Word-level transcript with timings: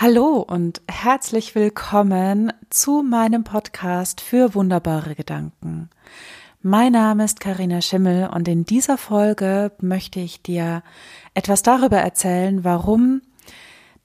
Hallo 0.00 0.36
und 0.36 0.80
herzlich 0.88 1.56
willkommen 1.56 2.52
zu 2.70 3.02
meinem 3.02 3.42
Podcast 3.42 4.20
für 4.20 4.54
wunderbare 4.54 5.16
Gedanken. 5.16 5.90
Mein 6.62 6.92
Name 6.92 7.24
ist 7.24 7.40
Karina 7.40 7.80
Schimmel 7.80 8.28
und 8.32 8.46
in 8.46 8.64
dieser 8.64 8.96
Folge 8.96 9.72
möchte 9.80 10.20
ich 10.20 10.40
dir 10.40 10.84
etwas 11.34 11.64
darüber 11.64 11.96
erzählen, 11.96 12.62
warum 12.62 13.22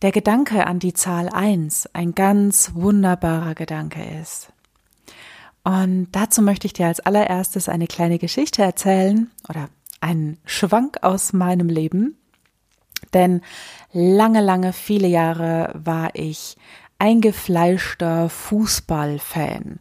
der 0.01 0.11
Gedanke 0.11 0.65
an 0.65 0.79
die 0.79 0.95
Zahl 0.95 1.29
1 1.29 1.91
ein 1.93 2.15
ganz 2.15 2.71
wunderbarer 2.73 3.53
Gedanke 3.53 4.03
ist. 4.19 4.51
Und 5.63 6.07
dazu 6.11 6.41
möchte 6.41 6.65
ich 6.65 6.73
dir 6.73 6.87
als 6.87 7.01
allererstes 7.01 7.69
eine 7.69 7.85
kleine 7.85 8.17
Geschichte 8.17 8.63
erzählen 8.63 9.29
oder 9.47 9.69
einen 10.01 10.39
Schwank 10.43 11.03
aus 11.03 11.33
meinem 11.33 11.69
Leben. 11.69 12.17
Denn 13.13 13.41
lange, 13.91 14.41
lange, 14.41 14.73
viele 14.73 15.07
Jahre 15.07 15.71
war 15.73 16.11
ich 16.13 16.57
eingefleischter 16.99 18.29
Fußballfan. 18.29 19.79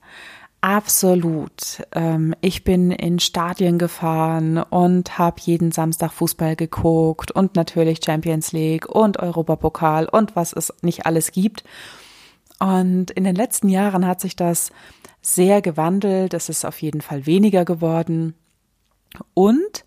Absolut. 0.61 1.83
Ähm, 1.93 2.37
ich 2.41 2.63
bin 2.63 2.93
in 2.93 3.19
Stadien 3.19 3.79
gefahren 3.79 4.59
und 4.59 5.19
habe 5.19 5.41
jeden 5.41 5.73
Samstag 5.73 6.13
Fußball 6.13 6.55
geguckt 6.55 7.33
und 7.33 7.57
natürlich 7.57 7.99
Champions 8.05 8.53
League 8.53 8.89
und 8.89 9.19
Europapokal 9.19 10.09
und 10.09 10.37
was 10.37 10.53
es 10.53 10.73
nicht 10.83 11.05
alles 11.05 11.33
gibt. 11.33 11.65
Und 12.61 13.11
in 13.11 13.25
den 13.25 13.35
letzten 13.35 13.69
Jahren 13.69 14.07
hat 14.07 14.21
sich 14.21 14.37
das 14.37 14.71
sehr 15.21 15.63
gewandelt. 15.63 16.33
Es 16.33 16.49
ist 16.49 16.65
auf 16.65 16.81
jeden 16.81 17.01
Fall 17.01 17.27
weniger 17.27 17.65
geworden. 17.65 18.35
Und 19.35 19.85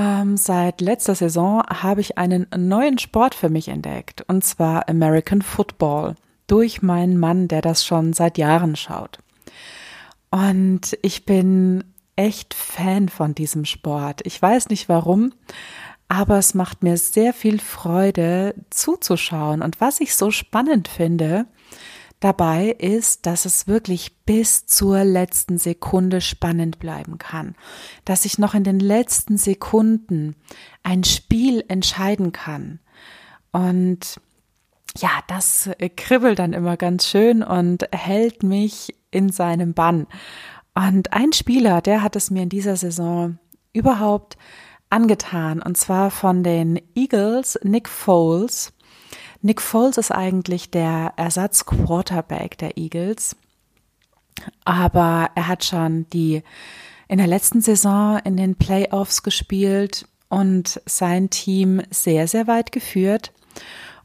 ähm, 0.00 0.38
seit 0.38 0.80
letzter 0.80 1.14
Saison 1.14 1.62
habe 1.68 2.00
ich 2.00 2.16
einen 2.16 2.46
neuen 2.56 2.98
Sport 2.98 3.34
für 3.34 3.50
mich 3.50 3.68
entdeckt, 3.68 4.24
und 4.28 4.42
zwar 4.42 4.88
American 4.88 5.42
Football, 5.42 6.14
durch 6.46 6.80
meinen 6.80 7.18
Mann, 7.18 7.48
der 7.48 7.60
das 7.60 7.84
schon 7.84 8.14
seit 8.14 8.38
Jahren 8.38 8.76
schaut. 8.76 9.18
Und 10.30 10.96
ich 11.02 11.26
bin 11.26 11.84
echt 12.16 12.54
Fan 12.54 13.10
von 13.10 13.34
diesem 13.34 13.66
Sport. 13.66 14.22
Ich 14.24 14.40
weiß 14.40 14.70
nicht 14.70 14.88
warum, 14.88 15.34
aber 16.08 16.38
es 16.38 16.54
macht 16.54 16.82
mir 16.82 16.96
sehr 16.96 17.34
viel 17.34 17.60
Freude 17.60 18.54
zuzuschauen. 18.70 19.60
Und 19.60 19.80
was 19.82 20.00
ich 20.00 20.14
so 20.14 20.30
spannend 20.30 20.88
finde, 20.88 21.46
dabei 22.20 22.68
ist, 22.68 23.26
dass 23.26 23.46
es 23.46 23.66
wirklich 23.66 24.16
bis 24.24 24.66
zur 24.66 25.04
letzten 25.04 25.58
Sekunde 25.58 26.20
spannend 26.20 26.78
bleiben 26.78 27.18
kann, 27.18 27.56
dass 28.04 28.24
ich 28.24 28.38
noch 28.38 28.54
in 28.54 28.64
den 28.64 28.78
letzten 28.78 29.38
Sekunden 29.38 30.36
ein 30.82 31.02
Spiel 31.02 31.64
entscheiden 31.68 32.32
kann. 32.32 32.78
Und 33.52 34.20
ja, 34.98 35.10
das 35.28 35.70
kribbelt 35.96 36.38
dann 36.38 36.52
immer 36.52 36.76
ganz 36.76 37.08
schön 37.08 37.42
und 37.42 37.86
hält 37.92 38.42
mich 38.42 38.94
in 39.10 39.30
seinem 39.30 39.74
Bann. 39.74 40.06
Und 40.74 41.12
ein 41.12 41.32
Spieler, 41.32 41.80
der 41.80 42.02
hat 42.02 42.16
es 42.16 42.30
mir 42.30 42.42
in 42.42 42.48
dieser 42.48 42.76
Saison 42.76 43.38
überhaupt 43.72 44.36
angetan, 44.88 45.62
und 45.62 45.76
zwar 45.76 46.10
von 46.10 46.42
den 46.42 46.80
Eagles, 46.94 47.58
Nick 47.62 47.88
Foles. 47.88 48.72
Nick 49.42 49.62
Foles 49.62 49.96
ist 49.96 50.10
eigentlich 50.10 50.70
der 50.70 51.14
Ersatz-Quarterback 51.16 52.58
der 52.58 52.76
Eagles, 52.76 53.36
aber 54.64 55.30
er 55.34 55.48
hat 55.48 55.64
schon 55.64 56.06
die 56.10 56.42
in 57.08 57.18
der 57.18 57.26
letzten 57.26 57.60
Saison 57.60 58.18
in 58.24 58.36
den 58.36 58.54
Playoffs 58.54 59.22
gespielt 59.22 60.06
und 60.28 60.80
sein 60.86 61.30
Team 61.30 61.82
sehr, 61.90 62.28
sehr 62.28 62.46
weit 62.46 62.70
geführt. 62.70 63.32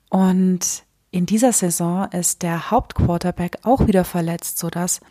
Und 0.09 0.83
in 1.11 1.25
dieser 1.25 1.53
Saison 1.53 2.09
ist 2.11 2.41
der 2.41 2.71
Hauptquarterback 2.71 3.59
auch 3.63 3.87
wieder 3.87 4.03
verletzt, 4.03 4.57
sodass 4.57 5.01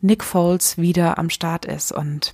Nick 0.00 0.22
Foles 0.22 0.76
wieder 0.76 1.18
am 1.18 1.30
Start 1.30 1.64
ist. 1.64 1.90
Und 1.90 2.32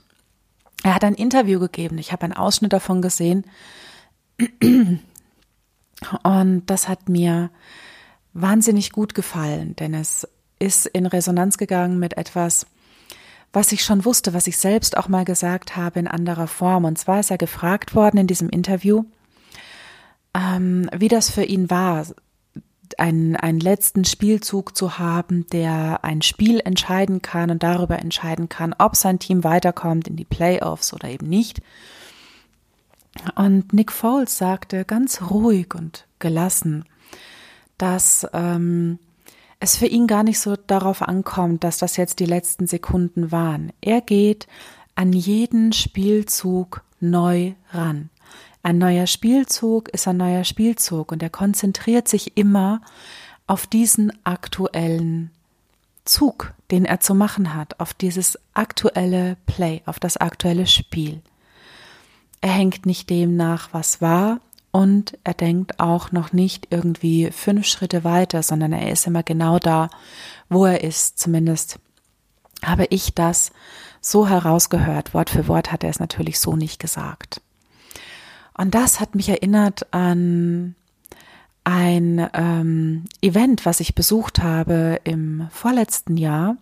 er 0.83 0.95
hat 0.95 1.05
ein 1.05 1.14
Interview 1.14 1.61
gegeben. 1.61 1.98
Ich 1.98 2.13
habe 2.13 2.24
einen 2.24 2.33
Ausschnitt 2.33 2.73
davon 2.73 3.01
gesehen. 3.01 3.45
Und 6.23 6.65
das 6.67 6.89
hat 6.89 7.09
mir 7.09 7.51
wahnsinnig 8.33 8.93
gut 8.93 9.15
gefallen, 9.15 9.77
denn 9.77 9.95
es 9.95 10.29
ist 10.59 10.87
in 10.87 11.07
Resonanz 11.07 11.59
gegangen 11.59 11.99
mit 11.99 12.17
etwas, 12.17 12.67
was 13.53 13.71
ich 13.73 13.85
schon 13.85 14.05
wusste, 14.05 14.35
was 14.35 14.47
ich 14.47 14.59
selbst 14.59 14.97
auch 14.97 15.09
mal 15.09 15.25
gesagt 15.25 15.77
habe 15.77 16.01
in 16.01 16.09
anderer 16.09 16.49
Form. 16.49 16.85
Und 16.85 16.99
zwar 16.99 17.21
ist 17.21 17.31
er 17.31 17.39
gefragt 17.39 17.95
worden 17.95 18.19
in 18.19 18.27
diesem 18.27 18.49
Interview, 18.49 19.05
ähm, 20.35 20.91
wie 20.97 21.09
das 21.09 21.31
für 21.31 21.45
ihn 21.45 21.71
war, 21.71 22.07
einen, 22.99 23.37
einen 23.37 23.61
letzten 23.61 24.05
Spielzug 24.05 24.77
zu 24.77 24.99
haben, 24.99 25.47
der 25.53 26.05
ein 26.05 26.23
Spiel 26.23 26.61
entscheiden 26.65 27.23
kann 27.23 27.51
und 27.51 27.63
darüber 27.63 27.99
entscheiden 27.99 28.49
kann, 28.49 28.75
ob 28.79 28.97
sein 28.97 29.19
Team 29.19 29.45
weiterkommt 29.45 30.09
in 30.09 30.17
die 30.17 30.25
Playoffs 30.25 30.93
oder 30.93 31.09
eben 31.09 31.29
nicht. 31.29 31.61
Und 33.36 33.73
Nick 33.73 33.92
Foles 33.92 34.39
sagte 34.39 34.85
ganz 34.85 35.23
ruhig 35.23 35.75
und 35.75 36.07
gelassen, 36.19 36.85
dass 37.79 38.27
ähm, 38.33 38.98
es 39.61 39.77
für 39.77 39.86
ihn 39.86 40.07
gar 40.07 40.23
nicht 40.23 40.41
so 40.41 40.57
darauf 40.57 41.02
ankommt, 41.02 41.64
dass 41.64 41.79
das 41.79 41.97
jetzt 41.97 42.19
die 42.20 42.27
letzten 42.27 42.67
Sekunden 42.67 43.33
waren. 43.33 43.73
Er 43.80 44.01
geht 44.01 44.47
an 44.95 45.13
jeden 45.13 45.73
Spielzug 45.73 46.83
neu 47.01 47.52
ran. 47.70 48.11
Ein 48.63 48.79
neuer 48.79 49.07
Spielzug 49.07 49.89
ist 49.91 50.08
ein 50.08 50.17
neuer 50.17 50.45
Spielzug 50.45 51.13
und 51.13 51.23
er 51.23 51.31
konzentriert 51.31 52.08
sich 52.08 52.36
immer 52.36 52.81
auf 53.46 53.67
diesen 53.67 54.13
aktuellen 54.25 55.31
Zug, 56.05 56.55
den 56.70 56.85
er 56.85 57.01
zu 57.01 57.14
machen 57.14 57.55
hat, 57.55 57.81
auf 57.81 57.95
dieses 57.95 58.39
aktuelle 58.55 59.36
Play, 59.46 59.83
auf 59.86 59.98
das 59.98 60.17
aktuelle 60.17 60.67
Spiel. 60.67 61.20
Er 62.45 62.51
hängt 62.51 62.85
nicht 62.85 63.09
dem 63.09 63.37
nach, 63.37 63.71
was 63.73 64.03
war, 64.03 64.39
und 64.71 65.17
er 65.25 65.33
denkt 65.33 65.81
auch 65.81 66.13
noch 66.13 66.35
nicht 66.35 66.67
irgendwie 66.69 67.31
fünf 67.31 67.65
Schritte 67.65 68.05
weiter, 68.05 68.43
sondern 68.43 68.75
er 68.75 68.93
ist 68.93 69.07
immer 69.07 69.23
genau 69.23 69.59
da, 69.59 69.89
wo 70.51 70.67
er 70.67 70.85
ist. 70.85 71.19
Zumindest 71.19 71.79
habe 72.63 72.85
ich 72.91 73.15
das 73.15 73.51
so 74.03 74.29
herausgehört. 74.29 75.15
Wort 75.15 75.31
für 75.31 75.49
Wort 75.49 75.73
hat 75.73 75.85
er 75.85 75.89
es 75.89 76.01
natürlich 76.01 76.39
so 76.39 76.55
nicht 76.55 76.79
gesagt. 76.79 77.41
Und 78.53 78.75
das 78.75 79.01
hat 79.01 79.15
mich 79.15 79.31
erinnert 79.31 79.95
an 79.95 80.75
ein 81.65 82.29
ähm, 82.35 83.05
Event, 83.23 83.65
was 83.65 83.81
ich 83.81 83.95
besucht 83.95 84.43
habe 84.43 85.01
im 85.05 85.49
vorletzten 85.51 86.19
Jahr. 86.19 86.59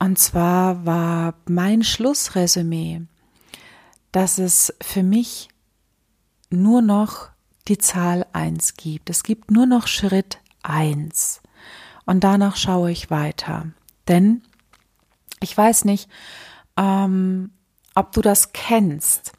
Und 0.00 0.18
zwar 0.18 0.84
war 0.84 1.34
mein 1.46 1.84
Schlussresümee 1.84 3.02
dass 4.12 4.38
es 4.38 4.74
für 4.80 5.02
mich 5.02 5.48
nur 6.50 6.82
noch 6.82 7.28
die 7.68 7.78
Zahl 7.78 8.26
eins 8.32 8.74
gibt. 8.74 9.10
Es 9.10 9.22
gibt 9.22 9.50
nur 9.50 9.66
noch 9.66 9.86
Schritt 9.86 10.38
eins 10.62 11.42
Und 12.06 12.24
danach 12.24 12.56
schaue 12.56 12.90
ich 12.90 13.10
weiter. 13.10 13.66
Denn 14.08 14.42
ich 15.40 15.56
weiß 15.56 15.84
nicht, 15.84 16.08
ähm, 16.76 17.52
ob 17.94 18.12
du 18.12 18.22
das 18.22 18.52
kennst, 18.52 19.32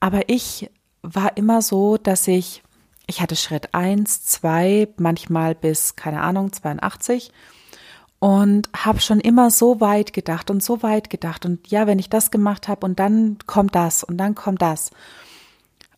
aber 0.00 0.28
ich 0.28 0.70
war 1.02 1.36
immer 1.36 1.62
so, 1.62 1.96
dass 1.96 2.28
ich, 2.28 2.62
ich 3.06 3.20
hatte 3.20 3.36
Schritt 3.36 3.74
eins 3.74 4.24
zwei 4.24 4.88
manchmal 4.96 5.54
bis, 5.54 5.96
keine 5.96 6.22
Ahnung, 6.22 6.52
82 6.52 7.32
und 8.20 8.68
habe 8.74 9.00
schon 9.00 9.20
immer 9.20 9.50
so 9.50 9.80
weit 9.80 10.12
gedacht 10.12 10.50
und 10.50 10.62
so 10.62 10.82
weit 10.82 11.10
gedacht 11.10 11.46
und 11.46 11.68
ja, 11.68 11.86
wenn 11.86 11.98
ich 11.98 12.10
das 12.10 12.30
gemacht 12.30 12.68
habe 12.68 12.84
und 12.84 12.98
dann 12.98 13.38
kommt 13.46 13.74
das 13.74 14.02
und 14.02 14.18
dann 14.18 14.34
kommt 14.34 14.62
das. 14.62 14.90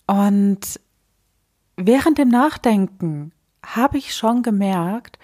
Und 0.07 0.81
während 1.77 2.19
dem 2.19 2.29
Nachdenken 2.29 3.33
habe 3.65 3.99
ich 3.99 4.15
schon 4.15 4.43
gemerkt, 4.43 5.19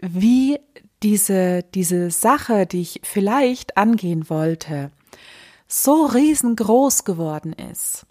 wie 0.00 0.58
diese, 1.02 1.64
diese 1.74 2.10
Sache, 2.10 2.66
die 2.66 2.80
ich 2.80 3.00
vielleicht 3.02 3.76
angehen 3.76 4.30
wollte, 4.30 4.90
so 5.66 6.06
riesengroß 6.06 7.04
geworden 7.04 7.52
ist. 7.52 8.06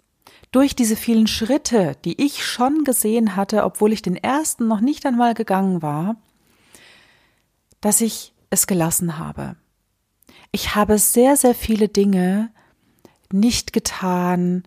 Durch 0.50 0.76
diese 0.76 0.96
vielen 0.96 1.26
Schritte, 1.26 1.96
die 2.04 2.20
ich 2.22 2.44
schon 2.44 2.84
gesehen 2.84 3.36
hatte, 3.36 3.64
obwohl 3.64 3.92
ich 3.92 4.02
den 4.02 4.16
ersten 4.16 4.68
noch 4.68 4.80
nicht 4.80 5.06
einmal 5.06 5.32
gegangen 5.32 5.80
war, 5.80 6.16
dass 7.82 8.00
ich 8.00 8.32
es 8.48 8.66
gelassen 8.66 9.18
habe. 9.18 9.56
Ich 10.52 10.74
habe 10.74 10.98
sehr, 10.98 11.36
sehr 11.36 11.54
viele 11.54 11.88
Dinge 11.88 12.50
nicht 13.30 13.74
getan, 13.74 14.62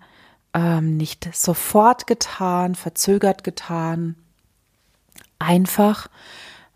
ähm, 0.53 0.97
nicht 0.97 1.33
sofort 1.35 2.05
getan, 2.05 2.75
verzögert 2.75 3.43
getan, 3.43 4.15
einfach 5.39 6.07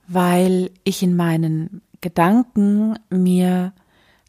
weil 0.08 0.72
ich 0.84 1.04
in 1.04 1.16
meinen 1.16 1.84
Gedanken 2.02 2.98
mir 3.10 3.74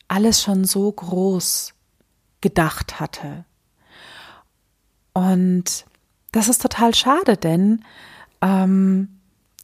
alles 0.09 0.43
schon 0.43 0.65
so 0.65 0.93
groß 0.93 1.73
gedacht 2.43 3.01
hatte. 3.01 3.45
Und 5.15 5.87
das 6.33 6.49
ist 6.49 6.61
total 6.61 6.95
schade, 6.95 7.37
denn 7.37 7.85
ähm, 8.43 9.19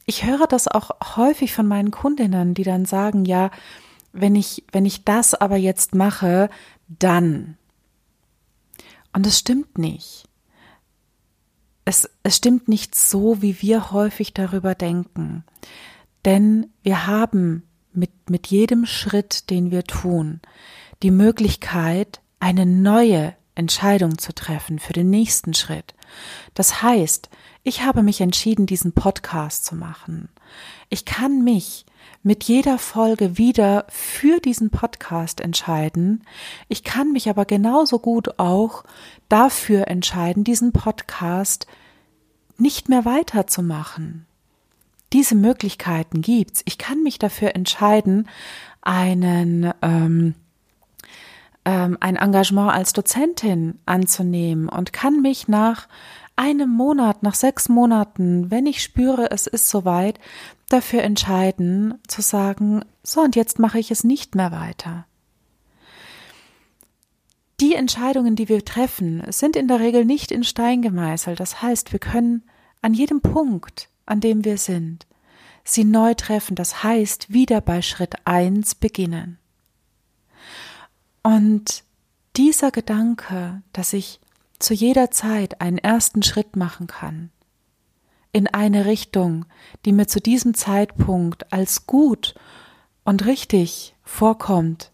ich 0.06 0.25
höre 0.25 0.47
das 0.47 0.69
auch 0.69 1.17
häufig 1.17 1.53
von 1.53 1.67
meinen 1.67 1.91
Kundinnen, 1.91 2.55
die 2.55 2.62
dann 2.62 2.85
sagen, 2.85 3.25
ja, 3.25 3.50
wenn 4.12 4.37
ich, 4.37 4.64
wenn 4.73 4.87
ich 4.87 5.05
das 5.05 5.35
aber 5.35 5.56
jetzt 5.56 5.94
mache, 5.94 6.49
dann. 6.88 7.58
Und 9.12 9.26
es 9.26 9.41
stimmt 9.41 9.79
nicht. 9.79 10.29
Es, 11.85 12.08
es 12.23 12.37
stimmt 12.37 12.69
nicht 12.69 12.94
so, 12.94 13.43
wie 13.43 13.61
wir 13.61 13.91
häufig 13.91 14.32
darüber 14.32 14.75
denken. 14.75 15.44
Denn 16.25 16.70
wir 16.82 17.06
haben 17.06 17.64
mit, 17.93 18.31
mit 18.31 18.47
jedem 18.47 18.87
Schritt, 18.87 19.50
den 19.50 19.70
wir 19.70 19.85
tun, 19.85 20.41
die 21.02 21.11
Möglichkeit, 21.11 22.20
eine 22.38 22.67
neue 22.67 23.35
Entscheidung 23.56 24.19
zu 24.19 24.35
treffen 24.35 24.79
für 24.79 24.93
den 24.93 25.11
nächsten 25.11 25.55
Schritt. 25.55 25.94
Das 26.55 26.82
heißt, 26.82 27.29
ich 27.62 27.82
habe 27.82 28.03
mich 28.03 28.20
entschieden, 28.20 28.67
diesen 28.67 28.93
Podcast 28.93 29.64
zu 29.64 29.75
machen. 29.75 30.29
Ich 30.88 31.05
kann 31.05 31.43
mich 31.43 31.85
mit 32.23 32.44
jeder 32.44 32.79
Folge 32.79 33.38
wieder 33.38 33.87
für 33.88 34.41
diesen 34.41 34.70
Podcast 34.70 35.41
entscheiden. 35.41 36.25
Ich 36.69 36.85
kann 36.85 37.12
mich 37.12 37.29
aber 37.29 37.44
genauso 37.44 37.99
gut 37.99 38.38
auch 38.38 38.85
dafür 39.29 39.88
entscheiden, 39.88 40.44
diesen 40.44 40.73
Podcast 40.73 41.67
nicht 42.59 42.88
mehr 42.88 43.05
weiterzumachen. 43.05 44.26
Diese 45.12 45.35
Möglichkeiten 45.35 46.20
gibt's. 46.20 46.62
Ich 46.64 46.79
kann 46.79 47.02
mich 47.02 47.19
dafür 47.19 47.55
entscheiden, 47.55 48.29
einen 48.82 49.73
ähm, 49.82 50.35
ähm, 51.67 51.99
ein 52.01 52.17
Engagement 52.17 52.73
als 52.73 52.95
Dozentin 52.95 53.79
anzunehmen 53.85 54.71
und 54.71 54.95
kann 54.95 55.21
mich 55.21 55.49
nach 55.49 55.89
einem 56.37 56.71
Monat, 56.71 57.23
nach 57.23 57.35
sechs 57.35 57.69
Monaten, 57.69 58.51
wenn 58.51 58.67
ich 58.67 58.83
spüre, 58.83 59.31
es 59.31 59.47
ist 59.47 59.69
soweit, 59.69 60.19
dafür 60.69 61.03
entscheiden, 61.03 61.95
zu 62.07 62.23
sagen, 62.23 62.85
so 63.03 63.21
und 63.21 63.37
jetzt 63.37 63.59
mache 63.59 63.79
ich 63.79 63.91
es 63.91 64.05
nicht 64.05 64.35
mehr 64.35 64.53
weiter. 64.53 65.07
Die 67.61 67.75
Entscheidungen, 67.75 68.37
die 68.37 68.49
wir 68.49 68.65
treffen, 68.65 69.23
sind 69.31 69.57
in 69.57 69.67
der 69.67 69.81
Regel 69.81 70.05
nicht 70.05 70.31
in 70.31 70.45
Stein 70.45 70.83
gemeißelt. 70.83 71.41
Das 71.41 71.62
heißt, 71.62 71.91
wir 71.93 71.99
können 71.99 72.43
an 72.83 72.93
jedem 72.93 73.23
Punkt, 73.23 73.89
an 74.05 74.21
dem 74.21 74.45
wir 74.45 74.59
sind, 74.59 75.07
sie 75.65 75.85
neu 75.85 76.12
treffen. 76.15 76.55
Das 76.55 76.83
heißt, 76.83 77.33
wieder 77.33 77.62
bei 77.62 77.81
Schritt 77.81 78.15
eins 78.27 78.75
beginnen. 78.75 79.39
Und 81.26 81.82
dieser 82.37 82.70
Gedanke, 82.70 83.61
dass 83.73 83.93
ich 83.93 84.20
zu 84.61 84.75
jeder 84.75 85.11
Zeit 85.11 85.61
einen 85.61 85.76
ersten 85.76 86.23
Schritt 86.23 86.55
machen 86.55 86.87
kann, 86.87 87.31
in 88.31 88.46
eine 88.46 88.84
Richtung, 88.84 89.44
die 89.84 89.90
mir 89.90 90.06
zu 90.06 90.20
diesem 90.20 90.55
Zeitpunkt 90.55 91.52
als 91.52 91.88
gut 91.88 92.37
und 93.02 93.26
richtig 93.26 93.96
vorkommt, 94.05 94.93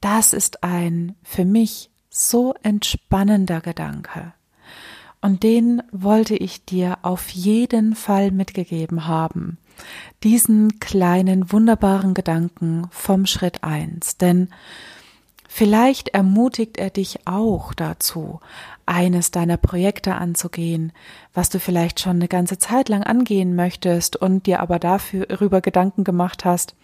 das 0.00 0.32
ist 0.32 0.62
ein 0.62 1.16
für 1.24 1.44
mich 1.44 1.90
so 2.08 2.54
entspannender 2.62 3.60
Gedanke. 3.60 4.32
Und 5.20 5.42
den 5.42 5.82
wollte 5.90 6.36
ich 6.36 6.64
dir 6.64 6.98
auf 7.02 7.30
jeden 7.30 7.96
Fall 7.96 8.30
mitgegeben 8.30 9.08
haben. 9.08 9.58
Diesen 10.22 10.78
kleinen, 10.78 11.50
wunderbaren 11.50 12.14
Gedanken 12.14 12.86
vom 12.92 13.26
Schritt 13.26 13.64
eins. 13.64 14.16
Denn 14.16 14.50
Vielleicht 15.52 16.10
ermutigt 16.10 16.78
er 16.78 16.90
dich 16.90 17.26
auch 17.26 17.74
dazu, 17.74 18.38
eines 18.86 19.32
deiner 19.32 19.56
Projekte 19.56 20.14
anzugehen, 20.14 20.92
was 21.34 21.50
du 21.50 21.58
vielleicht 21.58 21.98
schon 21.98 22.16
eine 22.16 22.28
ganze 22.28 22.56
Zeit 22.58 22.88
lang 22.88 23.02
angehen 23.02 23.56
möchtest 23.56 24.14
und 24.14 24.46
dir 24.46 24.60
aber 24.60 24.78
dafür 24.78 25.26
darüber 25.26 25.60
Gedanken 25.60 26.04
gemacht 26.04 26.44
hast, 26.44 26.76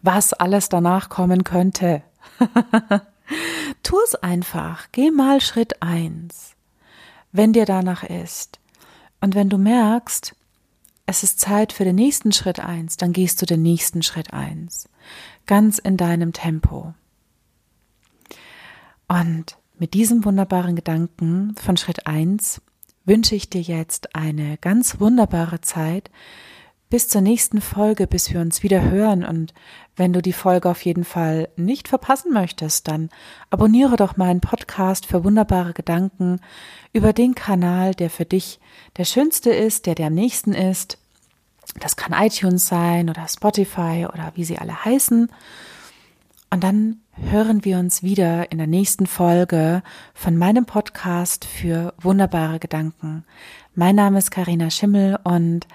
was 0.00 0.32
alles 0.32 0.70
danach 0.70 1.10
kommen 1.10 1.44
könnte. 1.44 2.02
tu 3.82 3.98
es 4.02 4.14
einfach. 4.14 4.86
Geh 4.90 5.10
mal 5.10 5.42
Schritt 5.42 5.82
eins, 5.82 6.56
wenn 7.32 7.52
dir 7.52 7.66
danach 7.66 8.02
ist. 8.02 8.60
Und 9.20 9.34
wenn 9.34 9.50
du 9.50 9.58
merkst, 9.58 10.34
es 11.04 11.22
ist 11.22 11.38
Zeit 11.38 11.74
für 11.74 11.84
den 11.84 11.96
nächsten 11.96 12.32
Schritt 12.32 12.60
eins, 12.60 12.96
dann 12.96 13.12
gehst 13.12 13.42
du 13.42 13.46
den 13.46 13.60
nächsten 13.60 14.02
Schritt 14.02 14.32
eins. 14.32 14.88
Ganz 15.44 15.78
in 15.78 15.98
deinem 15.98 16.32
Tempo. 16.32 16.94
Und 19.12 19.58
mit 19.78 19.92
diesem 19.92 20.24
wunderbaren 20.24 20.74
Gedanken 20.74 21.54
von 21.62 21.76
Schritt 21.76 22.06
eins 22.06 22.62
wünsche 23.04 23.34
ich 23.34 23.50
dir 23.50 23.60
jetzt 23.60 24.16
eine 24.16 24.56
ganz 24.56 25.00
wunderbare 25.00 25.60
Zeit 25.60 26.10
bis 26.88 27.08
zur 27.08 27.20
nächsten 27.20 27.60
Folge, 27.60 28.06
bis 28.06 28.32
wir 28.32 28.40
uns 28.40 28.62
wieder 28.62 28.80
hören. 28.80 29.22
Und 29.22 29.52
wenn 29.96 30.14
du 30.14 30.22
die 30.22 30.32
Folge 30.32 30.70
auf 30.70 30.82
jeden 30.86 31.04
Fall 31.04 31.50
nicht 31.56 31.88
verpassen 31.88 32.32
möchtest, 32.32 32.88
dann 32.88 33.10
abonniere 33.50 33.96
doch 33.96 34.16
meinen 34.16 34.40
Podcast 34.40 35.04
für 35.04 35.24
wunderbare 35.24 35.74
Gedanken 35.74 36.40
über 36.94 37.12
den 37.12 37.34
Kanal, 37.34 37.94
der 37.94 38.08
für 38.08 38.24
dich 38.24 38.60
der 38.96 39.04
schönste 39.04 39.50
ist, 39.50 39.84
der 39.84 39.94
dir 39.94 40.06
am 40.06 40.14
nächsten 40.14 40.54
ist. 40.54 40.96
Das 41.80 41.96
kann 41.96 42.14
iTunes 42.14 42.66
sein 42.66 43.10
oder 43.10 43.28
Spotify 43.28 44.06
oder 44.10 44.32
wie 44.36 44.44
sie 44.44 44.56
alle 44.56 44.86
heißen. 44.86 45.30
Und 46.48 46.64
dann 46.64 47.02
hören 47.16 47.64
wir 47.64 47.78
uns 47.78 48.02
wieder 48.02 48.50
in 48.52 48.58
der 48.58 48.66
nächsten 48.66 49.06
Folge 49.06 49.82
von 50.14 50.36
meinem 50.36 50.64
Podcast 50.64 51.44
für 51.44 51.94
wunderbare 52.00 52.58
Gedanken. 52.58 53.24
Mein 53.74 53.96
Name 53.96 54.18
ist 54.18 54.30
Karina 54.30 54.70
Schimmel 54.70 55.18
und 55.24 55.66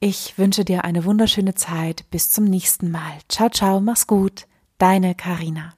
ich 0.00 0.38
wünsche 0.38 0.64
dir 0.64 0.84
eine 0.84 1.04
wunderschöne 1.04 1.54
Zeit. 1.54 2.04
Bis 2.10 2.30
zum 2.30 2.44
nächsten 2.44 2.90
Mal. 2.90 3.18
Ciao, 3.28 3.48
ciao, 3.48 3.80
mach's 3.80 4.06
gut. 4.06 4.46
Deine 4.78 5.14
Karina. 5.14 5.74